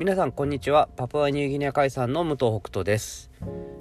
[0.00, 0.88] 皆さんこんにちは。
[0.96, 3.30] パプアニューギニア海産の武藤北斗です、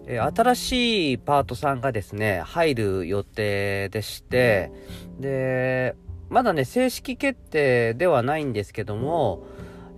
[0.05, 4.69] えー、新しいパートさんがですね入る予定でして
[5.17, 5.95] で
[6.27, 9.45] まだね正式決定ではないんですけども、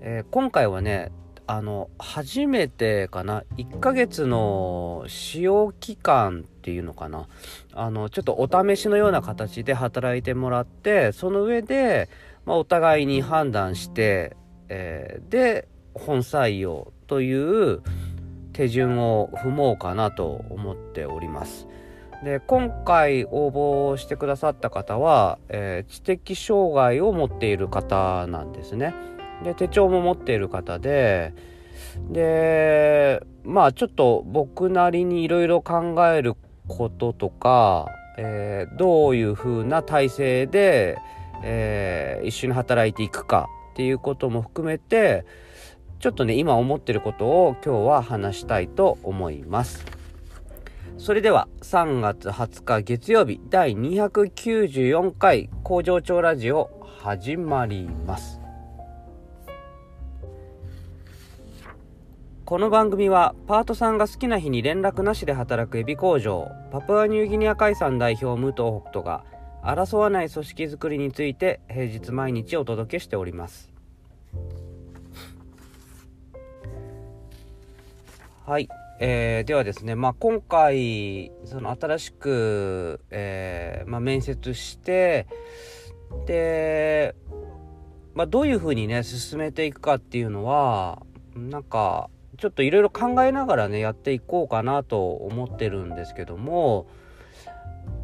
[0.01, 1.11] えー、今回はね
[1.47, 7.27] あの初めてかな1ヶ月の使用期間っていうのかな。
[7.73, 12.09] あのちょっとお試しのような形で働いてもらってその上で、
[12.45, 14.37] まあ、お互いに判断して、
[14.69, 17.81] えー、で本採用という
[18.53, 21.67] 手順を踏もうかなと思っております。
[22.23, 28.93] で今回応募してくださった方は、えー、知的障害を持っている方なんですね。
[29.43, 31.33] で手帳も持っている方で
[32.11, 36.35] でまあちょっと僕なりにいろいろ考える
[36.67, 40.99] こととか、えー、どういう風な体制で、
[41.43, 45.25] えー、一緒に働いていくかっていうことも含めて
[46.01, 49.85] ちょっとね今思ってることを今日は話したいと思います。
[50.97, 56.71] それでは3月20日月曜日第294回工場長ラジオ
[57.03, 58.41] 始まります。
[62.45, 69.23] この番組はパートさんが好きな日に連絡なしで働くエビ工場パプアニューギニア海産代表武藤北斗が
[69.63, 73.70] 争わない組織づくりについて平日毎日お届けしております。
[78.43, 78.67] はい。
[78.99, 85.27] えー、ではですね、まあ、今回、その新しく、えー、まあ、面接して、
[86.25, 87.13] で、
[88.15, 91.03] まあ、どういうふうにね、進めていくかっていうのは、
[91.35, 96.87] なんか、ちょっといろいろ考えながらね、やっていこうかなと思ってるんですけども、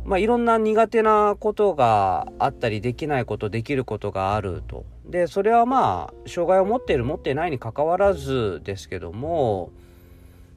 [0.06, 4.86] まあ、いろんな苦手なことがあったり、できないこと、できることがあると。
[5.04, 9.72] で、それはまあ、障害を持っている、持っていないにかかわらずですけども、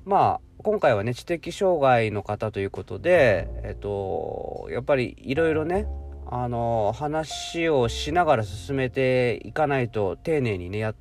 [0.05, 5.87] まあ今回はね知的障害の方ということでえっとやっぱりいろいろね
[6.27, 10.94] あの話をしながら進めていかないと丁寧にねや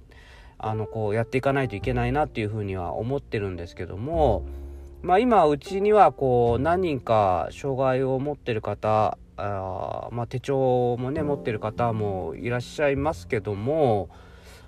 [0.57, 4.45] あのこうやっていかないといけないなっていうふうには思ってるんですけども
[5.01, 14.09] まあ今うちにはこう何人か障害を持ってる方あまあ、手帳もね持ってる方もいらっしゃいますけども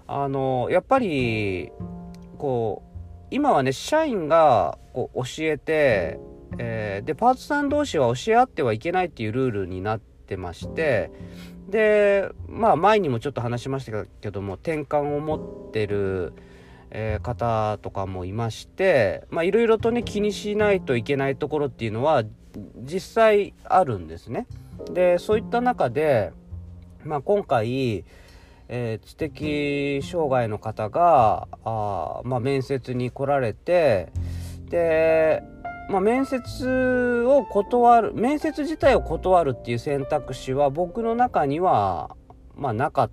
[0.07, 1.71] あのやっぱり
[2.37, 2.90] こう
[3.31, 6.19] 今はね社員がこう教えて、
[6.57, 11.11] えー、でパートさん同士は教え合ってはいけないっていうルールになってまして
[11.69, 16.33] でまあ前にもちょっと話しましたけども転換を持ってる、
[16.89, 22.23] えー、方とかもいましていろいろとね気にしないといけないところっていうのは
[22.83, 24.45] 実際あるんですね。
[24.91, 26.33] でそういった中で、
[27.05, 28.03] まあ、今回
[28.73, 34.07] えー、知的障害の方があ、まあ、面接に来られて
[34.69, 35.43] で、
[35.89, 42.15] まあ、面接を断る面接自体を断るっていう選択肢は僕の中には、
[42.55, 43.11] まあ、なかっ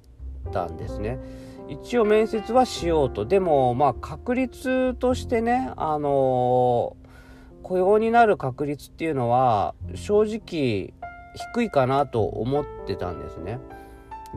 [0.52, 1.18] たんですね。
[1.68, 10.94] 一応面接はしようとでもまあ確率としてねあのー、雇用になる確率っていうのは正直
[11.52, 13.58] 低いかなと思ってたんですね。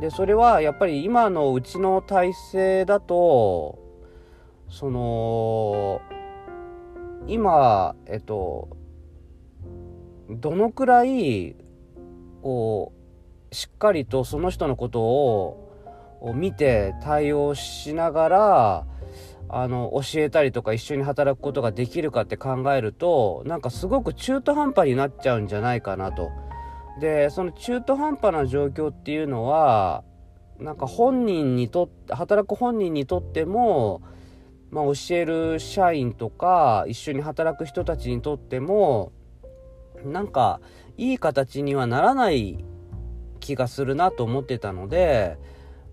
[0.01, 3.77] でそれはやっぱり今のうちの体制だと
[4.67, 6.01] その
[7.27, 8.75] 今えっと
[10.27, 11.55] どのくらい
[12.41, 12.93] こ
[13.51, 18.85] うしっかりとその人のことを見て対応しながら
[19.49, 26.31] あの教えたりとか一緒に働くことができるかって考えるとなんかすごく中途半端になっちゃうんじゃないかなと。
[26.99, 30.03] でその中途半端な状況っていうのは
[30.59, 34.01] なんか本人にとって働く本人にとっても、
[34.69, 39.11] まあ、教える社員とか一緒に働く人たちにとっても
[40.05, 40.59] なんか
[40.97, 42.63] いい形にはならない
[43.39, 45.37] 気がするなと思ってたので、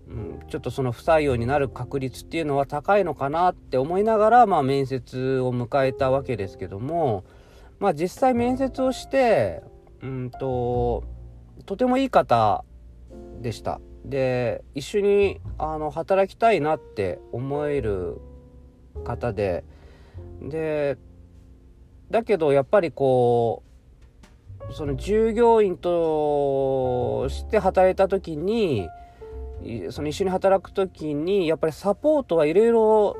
[0.07, 7.25] うん、ちょっとその不採用になる確率っていうのは高いのかなって思いながら、まあ、面接を迎えたわけですけども、
[7.79, 9.63] まあ、実際面接をして
[10.01, 11.03] うんと
[11.65, 12.63] とてもいい方
[13.41, 13.79] でした。
[14.05, 18.21] で一緒にあの働きたいなって思える
[19.03, 19.63] 方で
[20.41, 20.97] で
[22.09, 23.63] だけどやっぱりこ
[24.69, 28.87] うその従業員として働いた時に
[29.89, 33.17] その一緒に働く時にやっぱりサポートはいろいろ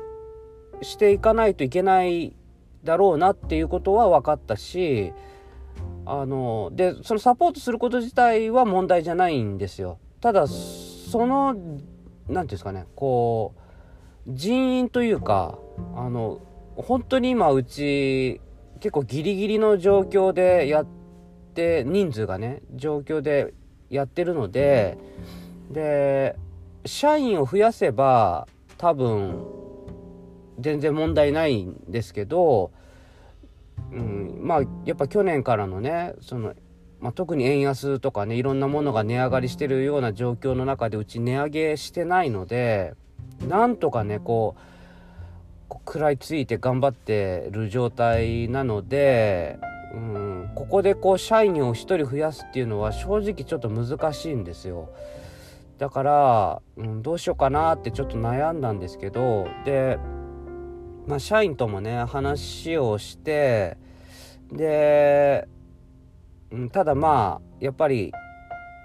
[0.82, 2.34] していかないといけない
[2.84, 5.12] だろうなっていうことは分かったし
[6.12, 10.00] あのでそのサポートすること自体は問題じゃないんですよ。
[10.20, 11.72] ただその何て
[12.26, 13.54] 言うんですかねこ
[14.26, 15.56] う人員というか
[15.94, 16.40] あの
[16.74, 18.40] 本当に今うち
[18.80, 20.86] 結構ギリギリの状況でやっ
[21.54, 23.54] て人数がね状況で
[23.88, 24.98] やってるので
[25.70, 26.34] で
[26.86, 28.48] 社員を増やせば
[28.78, 29.46] 多分
[30.58, 32.72] 全然問題ないんですけど、
[33.92, 36.54] うん、まあやっぱ去年からのねその、
[37.00, 42.94] まあ、特に円安とかねいろんなものが値上がりしてるような状況の中でうち値上げしてないので
[43.48, 44.70] なんとかねこう
[45.90, 49.58] 食らいついて頑張ってる状態なので、
[49.94, 54.90] うん、ここでこう社員を1人増やすっていうのは正直ちょっと難しいんですよ。
[55.78, 59.98] だから、うん、どうしようかなってちょっと悩んだんですけどで、
[61.06, 63.76] まあ、社員ともね話をして
[64.52, 65.48] で、
[66.72, 68.12] ただまあやっぱり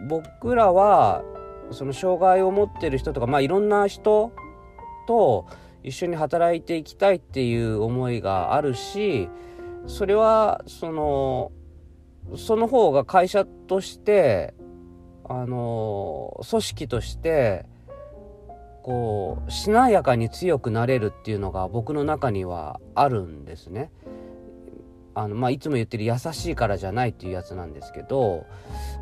[0.08, 1.24] 僕らは
[1.72, 4.32] その障害を持ってる人とかまあいろんな人
[5.08, 5.48] と
[5.84, 9.30] 一緒に働いていきたいっていう思いがあるし
[9.88, 11.52] それはその
[12.36, 14.56] その方が会社として
[15.28, 17.66] あの組織として
[18.86, 23.90] こうしなやかに強くなれるっていうのが僕の中にはあるんですね。
[25.16, 28.46] あのまあ、いつも言ってる優しいからじゃないっていうやつなんですけど、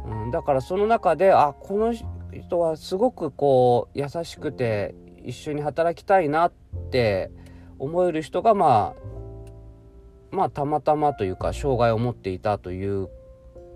[0.06, 1.94] うん、だからその中であこの
[2.32, 6.54] 人はすごくこう優しくて一緒に働きたいなっ
[6.90, 7.30] て
[7.78, 13.10] 思える人がまあまあたまたまというか障害を持っていたという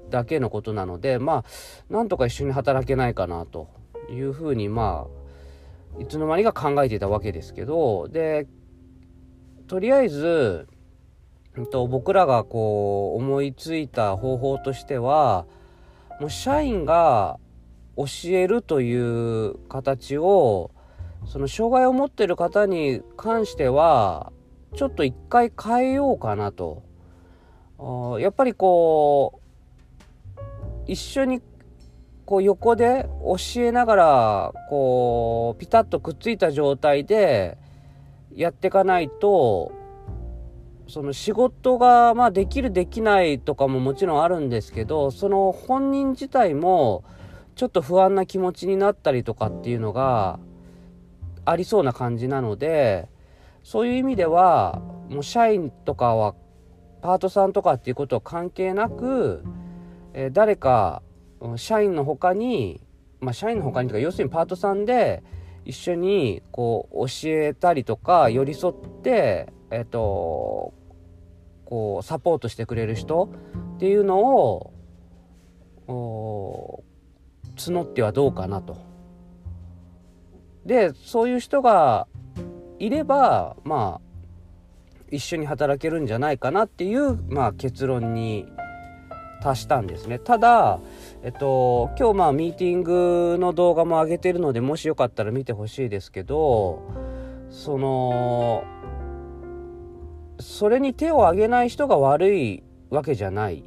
[0.09, 1.43] だけのことなのでま
[1.89, 3.67] あなんとか一緒に働けないかなと
[4.09, 5.26] いうふうにまあ
[5.99, 8.47] いつの間にか考えていたわけですけどで
[9.67, 10.67] とりあえず、
[11.57, 15.45] えっと、僕らがこう思いついた方法としては
[16.19, 17.39] もう社員が
[17.97, 20.71] 教えるという形を
[21.25, 24.31] その障害を持ってる方に関しては
[24.75, 26.83] ちょっと一回変えようかなと。
[28.19, 29.39] やっぱりこ
[30.35, 30.39] う
[30.87, 31.41] 一緒に
[32.27, 37.57] こう横で教えながらこうピタッとくっついた状態で
[38.35, 39.71] やっていかないと
[40.89, 47.05] その仕事がまあできるできないとかももちろんあるんですけどその本人自体も
[47.55, 50.37] ちょっと不安な気持ちになったりとかっていうのが
[51.45, 53.07] ありそうな感じなので
[53.63, 56.35] そういう意味ではもう社員とかは
[57.01, 59.45] パートさんとかっていうことは関係なく、
[60.13, 61.01] え、誰か
[61.55, 62.81] 社員の他に
[63.19, 65.23] まあ社員の他にとか要するにパートさんで
[65.65, 70.73] 一緒にこう教えたりとか寄り添ってえっ、ー、と
[71.65, 73.29] こうサポートしてくれる人
[73.75, 74.73] っていうのを
[75.87, 78.77] 募ってはどうかなと。
[80.65, 82.07] でそういう人が
[82.79, 84.07] いればまあ
[85.09, 88.45] 一緒に働けるんじゃないかなっていう、まあ、結論に
[89.41, 90.19] 達したんですね。
[90.19, 90.79] ただ
[91.23, 96.81] えっと今日まあミーティングの動画も上げてるのでもしよかったら見てほしいですけど
[97.49, 98.63] その
[100.39, 103.63] それに手を挙げない人が悪いわけじゃない。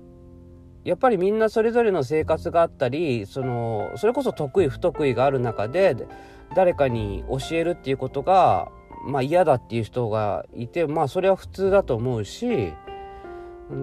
[0.85, 5.95] やっぱりみんなそれぞれの生活があったりそのそれこそ得意不得意がある中で
[6.55, 8.69] 誰かに教えるっていうことが、
[9.07, 12.73] まあ、嫌だっていう人がいてまあそれは普通だと思うし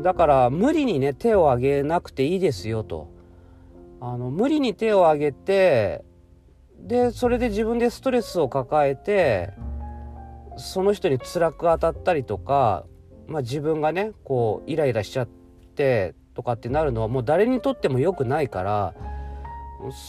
[0.03, 3.09] だから無理にね手を挙げなくていいですよと
[4.01, 6.03] あの無理に手を挙げて
[6.79, 9.53] でそれで自分でストレスを抱えて
[10.57, 12.85] その人に辛く当たったりとか、
[13.27, 15.27] まあ、自分がねこうイライラしちゃっ
[15.75, 18.93] てとかってなるのはもう誰にとっても良くないから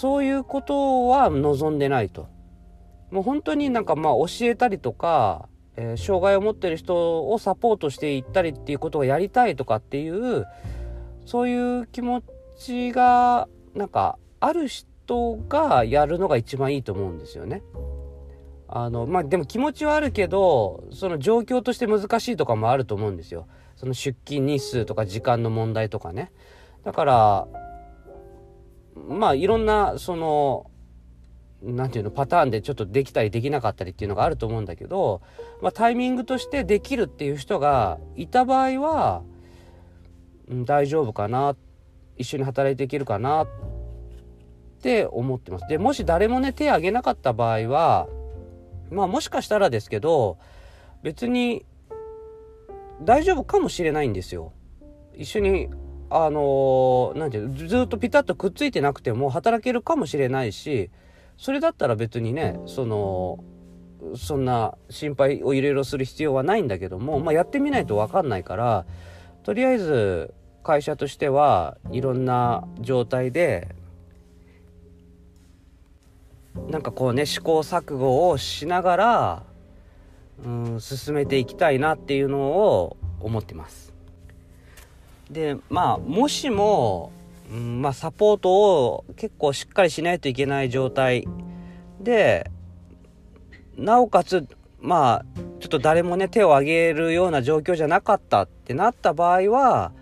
[0.01, 2.29] そういうことは望んでないと。
[3.11, 5.49] もう本当になんかまあ教えたりとか、
[5.81, 10.45] えー、障害を持ってる人をサポートしていったりっていうことをやりたいとかっていう
[11.25, 12.21] そういう気持
[12.59, 17.63] ちがなんかある人がやるのが一番いいと思うんですよね。
[18.67, 23.47] あのまあでも気持ちはあるけどその状況として難しいとかもあると思うんですよ。
[23.77, 26.33] その出勤日数とか時間の問題とかね。
[26.83, 27.49] だから
[29.09, 30.71] まあいろんなその
[31.63, 35.23] 何て言うのパターンでちょっとできたりできなかったりっていうのがあると思うんだけど、
[35.61, 39.23] まあ、タイミングとしてできるっていう人がいた場合は、
[40.49, 41.57] うん、大丈夫かな
[42.17, 43.49] 一緒に働いていけるかなっ
[44.81, 45.67] て思ってます。
[45.69, 48.09] でもし誰もね手挙げなかった場合は
[48.91, 50.39] まあもしかしたらですけど
[51.03, 51.65] 別に
[53.03, 54.53] 大丈夫かもしれないんですよ。
[55.15, 55.69] 一緒に
[56.11, 60.91] あの何、て言うずっとピタッとくっついてなくても働けるかもしれないし
[61.39, 63.43] それだったら別にねその
[64.17, 68.85] そんな心配をいろいろする必要はないんだけども、まあ、やってみないと分かんないから
[69.45, 73.69] とりあえず会社としてはいろんな状態で
[76.69, 79.43] なんかこうね試行錯誤をしながら
[80.45, 83.93] うん進めていきたいなっていうのを思ってます。
[85.31, 87.13] でまあもしも、
[87.51, 88.51] うんまあ、サポート
[88.85, 91.27] を結構しっかりしないといけない状態
[92.01, 92.51] で
[93.77, 94.47] なおかつ
[94.81, 99.93] まあちょっと誰もね手を挙げるような状況じゃなかったってなった場合は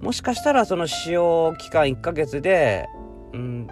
[0.00, 2.88] もしかしたらその使用期間1ヶ月で、
[3.32, 3.68] うん、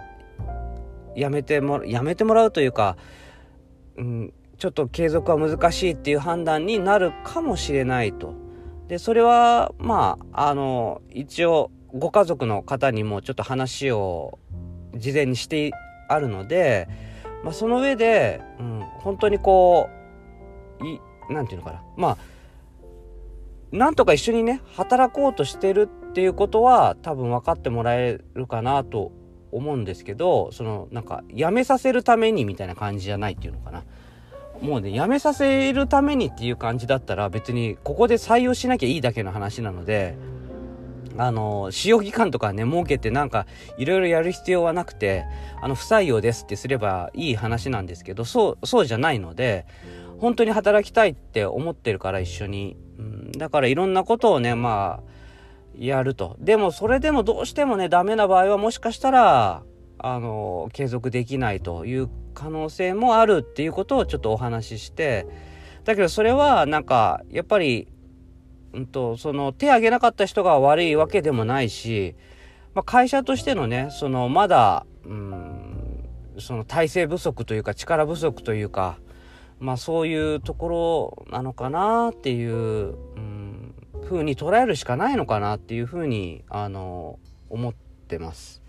[1.15, 2.95] やめてもやめてもらうというか、
[3.97, 8.33] うん、ちょっと継続は難しいっていう判断になるかもしれないと。
[8.87, 14.39] でそれはまああの一応ご家族の方にもちょっと話を
[14.95, 15.71] 事前にして
[16.07, 16.87] あるので、
[17.43, 19.89] まあ、その上で、うん、本当にこ
[20.81, 20.99] うい
[21.33, 21.83] なんていうのかな。
[21.97, 22.17] まあ
[23.71, 29.13] なんとか一緒にね働こうとしてるっていうことは多分分かってもらえるかなと
[29.53, 33.83] 思うんですけどそのなんか辞めさせるためにみたいな感じじゃないっていうのかな。
[34.61, 40.15] もうね、辞めさせるためにっていう感じだったら別にここで採用しなきゃいいだけの話なので、
[41.17, 43.45] あの、使用期間とかね、設けてなんか
[43.77, 45.25] いろいろやる必要はなくて、
[45.61, 49.65] あの、不採用ですってすればいい話なんですけど、そう、そうじゃないので、
[50.19, 52.77] 本当に働きたいって思ってるから一緒に。
[52.99, 55.11] うん、だからいろんなことをね、まあ、
[55.77, 56.35] やると。
[56.39, 59.63] でもそれでもどうしてもね、ダメな場合はもしかしたら、
[59.97, 65.27] あの、継続できないという可能性もあるっていうことをちょっとお話しして
[65.83, 67.87] だけどそれはなんかやっぱり、
[68.73, 72.15] うんと、その手挙げなかった人が悪いわけでもないし、
[72.73, 76.09] まあ、会社としてのねそのまだうん
[76.39, 78.97] その体制不足というか力不足というか
[79.59, 83.75] まあそういうところなのかなっていう、うん、
[84.05, 87.73] ふうに捉えるしかないのかなっていうふうにあの思っ
[88.07, 88.61] てます。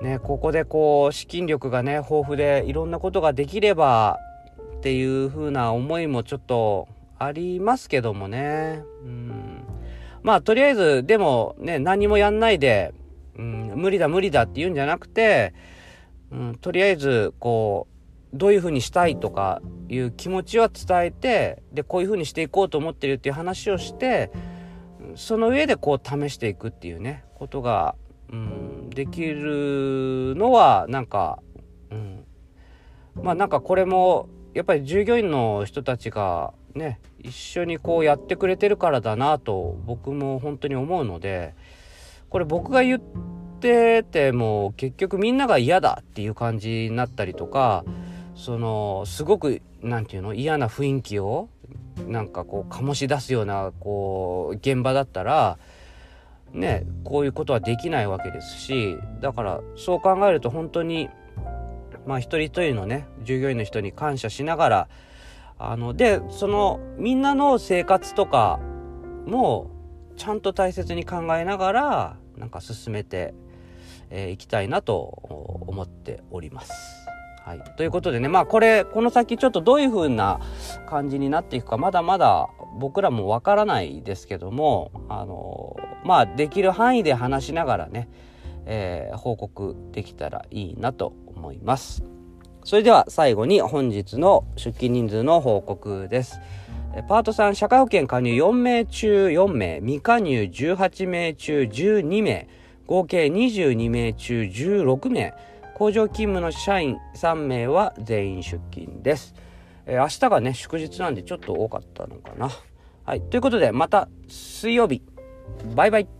[0.00, 4.18] ね、ここでこう資金力がね豊富でいろんなことができれば
[4.78, 6.88] っていう風な思いもちょっと
[7.20, 8.82] ありますけどもね。
[9.04, 9.64] うん、
[10.22, 12.92] まあとりあえずでもね何もやんないで、
[13.38, 15.54] うん、無理だ無理だって言うんじゃなくて、
[16.30, 17.86] うん、とりあえずこ
[18.32, 24.30] うどういう風にしたいとかいう気持ちは伝えてでこういう風にしていこうと思ってるっていう話をして
[25.16, 27.94] その上でこう試していくっていうねことが
[28.32, 31.42] うん、できるのはなんか、
[31.90, 32.24] うん、
[33.14, 41.54] まあなんかこれもやっぱり従業員の人たちがね一緒にこうやってくれてるからだなと僕も本当に思うので
[42.28, 43.00] これ僕が言っ
[43.60, 47.84] てても結局みんなが嫌だっていう感じになったりとか
[48.34, 51.48] そのすごく何て言うの嫌な雰囲気を
[52.06, 55.58] なんかこう醸し出すようなこう現場だったら
[56.52, 61.08] ねこういうことはできないわけですしだからそう考えると本当に
[62.06, 64.88] まあ一人一人のね従業員の人に感謝しながら
[65.62, 68.58] あのでそのみんなの生活とか
[69.26, 69.70] も
[70.16, 76.72] ちゃんと大切に考えながらなんか進めてい、えー、きたいなと思っております。
[77.44, 80.40] はい、ということでねまあこれこの先ちょっとどういう風な
[80.88, 82.48] 感じになっていくかまだまだ
[82.78, 88.08] 僕らもわからないですけどもあのまあできる範囲で話しながらね、
[88.66, 92.09] えー、報告できたらいいなと思います。
[92.62, 96.40] それでは最後に本日の出勤人数の報告です。
[97.08, 102.48] パート3、社会保険加入4名中4名、未加入18名中12名、
[102.86, 105.34] 合計22名中16名、
[105.74, 109.34] 工場勤務の社員3名は全員出勤です。
[109.86, 112.50] え、明日がね、祝日なんでちょっと多かったのかな。
[113.04, 113.22] はい。
[113.22, 115.02] ということで、また水曜日、
[115.74, 116.19] バイバイ。